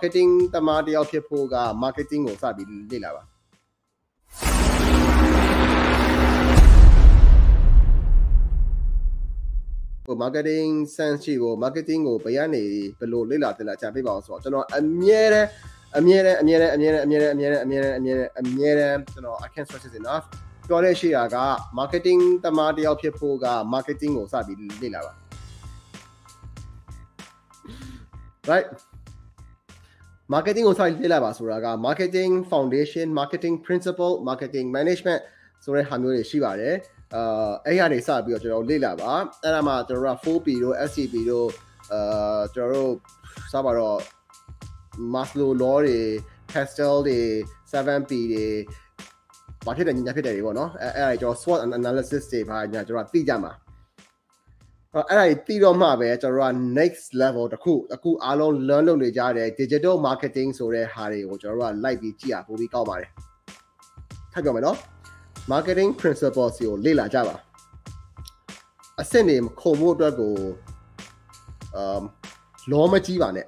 [0.00, 3.22] marketing တမားတယောက်ဖြစ်ဖို့က marketing ကိုစပြီးလေ့လာပါ
[10.06, 12.62] ကို marketing sense ရှိကို marketing ကိုဘယ်ကနေ
[12.98, 15.48] ဘယ်လိုလေ့လာသင်လာချပေးပါအောင်ဆိုတော့ကျွန်တော်အမြဲတမ်း
[15.98, 20.24] အမြဲတမ်းအမြဲတမ်းအမြဲတမ်းအမြဲတမ်းအမြဲတမ်းအမြဲတမ်းအမြဲတမ်းအမြဲတမ်းကျွန်တော် I can't stress it enough
[20.68, 21.36] ပြောတဲ့ရှိတာက
[21.78, 25.12] marketing တမားတယောက်ဖြစ်ဖို့က marketing ကိုစပြီးလေ့လာပါ
[28.50, 28.66] right
[30.32, 35.20] marketing ကိုစလေ့လာပါဆိုတာက marketing foundation marketing principle marketing management
[35.64, 36.76] ဆိုတဲ့ဟာမျိုးတွေရှိပါတယ်
[37.14, 39.12] အာအဲ့ရနေစပြီးတော့ကျွန်တော်လေ့လာပါ
[39.42, 41.48] အဲ့ဒါမှကျွန်တော်တို့က 4P တို့ SCP တို့
[41.92, 42.92] အာကျွန်တော်တို့
[43.52, 43.98] စပါတော့
[45.14, 45.98] Maslow law တွေ
[46.52, 47.18] Pastel တွေ
[47.70, 48.46] 7P တွေ
[49.66, 53.52] ဘာဖြစ်တယ်ညာဖြစ်တယ်တွေပေါ့နော်အဲအဲ့ဒါကျွန်တော် SWOT analysis တွေဘာညာကျွန်တော်သိကြမှာ
[54.94, 63.10] အဲ့အဲ့ဒါတီးတော့မှပဲကျွန်တော်တို့က next level တခုအခုအားလုံး learn လုပ်နေကြတဲ့ digital marketing ဆိုတဲ့ဟာတွေကိုကျွန်တော်တို့က like ပြီးကြည့်ရပိုပြီးကောက်ပါတယ်
[64.32, 64.76] ထပ်ပြောမယ်နော်
[65.52, 67.34] marketing principles ကိုလေ့လာကြပါ
[69.00, 70.32] အဆင့်တွေခုံဖို့အတွက်ကို
[71.76, 72.02] အမ်
[72.70, 73.46] လောမကြီးပါနဲ့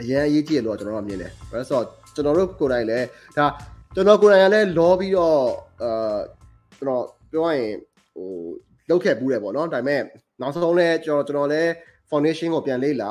[0.00, 3.46] အရင်အရေးကြီးတယ်လို့ကျွန်တော်တို့မြင်တယ်ဘာလို့ဆိုတော့ကျွန်တော်တို့ကိုယ်တိုင်လည်းဒါ
[3.94, 5.38] ကျွန်တော်ကိုယ်တိုင်လည်းလောပြီးတော့
[5.82, 6.18] အာ
[6.78, 7.74] ကျွန်တော်ပြောရရင်
[8.14, 8.28] ဟို
[8.88, 10.00] လောက်ခဲ့ဘူးတယ်ပေါ့နော်ဒါပေမဲ့
[10.40, 11.70] နောက်ဆုံးလဲကျွန်တော်ကျွန်တော်လည်း
[12.10, 13.10] foundation ကိုပြန်လေ့လာ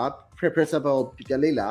[0.55, 1.69] principle ပြန်လေ့လာ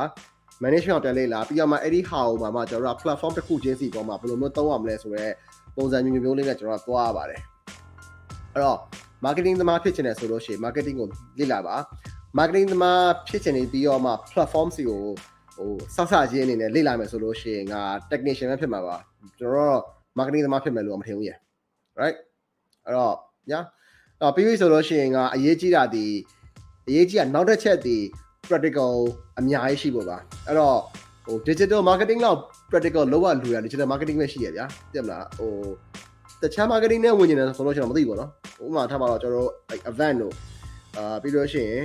[0.62, 5.32] management ကိုပြန်လေ့လာပြီးတော့မှအဲ့ဒီဟာကိုမှမှကျွန်တော်တို့ platform တစ်ခုချင်းစီပေါ်မှာဘယ်လိုမျိုးသုံးရမလဲဆိုတော့
[5.76, 7.40] ပုံစံမျိုးမျိုးလေးနဲ့ကျွန်တော်သွားရပါတယ်
[8.52, 8.78] အဲ့တော့
[9.24, 11.08] marketing သမားဖြစ်ချင်တယ်ဆိုလို့ရှိရင် marketing ကို
[11.38, 11.76] လေ့လာပါ
[12.38, 15.00] marketing သမားဖြစ်ချင်နေပြီးတော့မှ platform စီကို
[15.56, 17.80] ဟိုဆောက်ဆချင်းအနေနဲ့လေ့လာမယ်ဆိုလို့ရှိရင်ငါ
[18.10, 18.96] technician ပဲဖြစ်မှာပါ
[19.38, 19.82] ကျွန်တော်တော့
[20.18, 21.32] marketing သမားဖြစ်မယ်လို့မထင်ဘူးရ
[22.00, 22.16] right
[22.84, 23.14] အဲ့တော့
[23.50, 23.64] ညာတော့
[24.34, 26.06] ပြီးပြီဆိုလို့ရှိရင်ကအရေးကြီးတာဒီ
[26.88, 27.96] အရေးကြီးတာနောက်တစ်ချက်ဒီ
[28.48, 28.92] practical
[29.38, 30.78] အများကြီးရှိဖို့ပါအဲ့တော့
[31.24, 32.38] ဟို digital marketing လောက်
[32.70, 35.52] practical လောက်ရလူရ digital marketing ပဲရှိရဗျာသိမလားဟို
[36.42, 38.30] တခြား marketing နဲ့ဝင်နေတယ်ဆိုလို့ကျွန်တော်မသိဘူးပေါ့နော်
[38.64, 39.50] ဥပမာထားပါတော့ကျွန်တော်တို့
[39.90, 40.34] event တို့
[40.96, 41.82] အာပြီးလို့ရှိရင်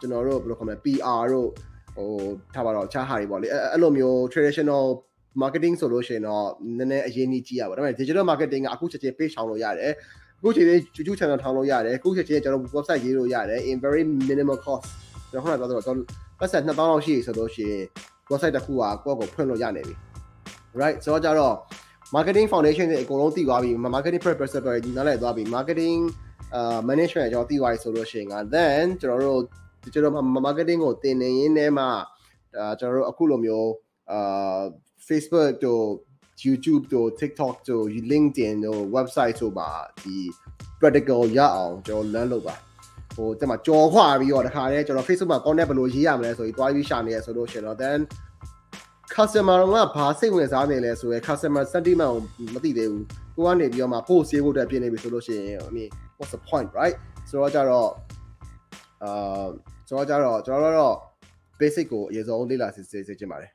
[0.00, 1.48] ကျွန်တော်တို့ဘယ်လိုခေါ်မလဲ PR တို့
[1.96, 2.08] ဟို
[2.54, 4.84] ထားပါတော့အခြားဟာတွေပေါ့လေအဲ့လိုမျိုး traditional
[5.42, 6.46] marketing ဆိုလို့ရှိရင်တော့
[6.78, 14.84] နည်းနည်းအရေးကြီးကြည့်ရပါဒါပေမဲ့ digital marketing ကအခုချက်ချင်း page ထောင်လို့ရတယ်အ ခုချိန်လေး YouTube channel ထောင်လို့ရတယ်အခုချက်ချင်းကျွန်တော် website ရေးလို့ရတယ် in very minimal cost
[15.30, 16.06] ကျွန်တော်ခုနကပြောတော့ကျွန်တော်
[16.38, 17.84] ပတ်စံ2000လောက်ရှိဆိုလို့ရှိရင်
[18.30, 19.94] website တစ်ခုကကိုယ့်ကိုဖွင့်လို့ရနေပြီ
[20.80, 21.54] right ဆိုတော့ကြတော့
[22.14, 26.00] marketing foundation တွေအကုန်လုံးတည်သွားပြီ marketing principle တွေနားလည်သွားပြီ marketing
[26.54, 29.40] အာ management ကျွန်တော်တည်သွားပြီဆိုလို့ရှိရင်က then ကျွန်တော်တို့
[29.92, 30.14] ကျွန်တော်
[30.46, 31.84] marketing ကိုသင်နေရင်းနဲ့မှ
[32.56, 33.70] အာကျွန်တော်တို့အခုလိုမျိုး
[34.12, 34.60] အာ
[35.06, 35.84] Facebook တို့
[36.44, 39.70] YouTube တို့ TikTok တို့ LinkedIn တို့ website တို့ပါ
[40.04, 40.16] ဒီ
[40.80, 42.56] practical ရအောင်ကျွန်တော် learn လုပ်ပါ
[43.16, 48.00] ဟိုတက်မှာကြော်ခွာပြီးတော့တခါတည်းကျွန်တော် Facebook မှာ content ဘယ်လိုရေးရမလဲဆိုပြီးတွားပြီးရှာနေရဆိုလို့ရှိရင်တော့ then
[49.14, 53.04] customer ကဘာစိတ်ဝင်စားနေလဲဆိုရယ် customer sentiment ကိုမသိသေးဘူး
[53.36, 55.88] ကိုကနေပြီးတော့မှ post ရေးဖို့အတွက်ပြင်နေပြီဆိုလို့ရှိရင် I mean
[56.18, 56.96] what's the point right
[57.30, 57.90] ဆိုတော့ကြတော့
[59.04, 59.46] အာ
[59.88, 60.96] ဆိုတော့ကြတော့ကျွန်တော်တို့တော့
[61.60, 63.52] basic ကိုအရင်ဆုံးလေ့လာစစ်စစ်စစ်ချင်ပါတယ်